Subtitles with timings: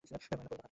[0.09, 0.59] মায়ের নাম ফরিদা খাতুন।